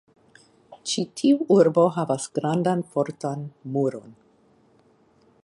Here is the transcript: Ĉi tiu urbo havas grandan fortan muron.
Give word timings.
Ĉi 0.91 1.03
tiu 1.21 1.45
urbo 1.57 1.83
havas 1.99 2.25
grandan 2.39 2.83
fortan 2.95 3.45
muron. 3.77 4.19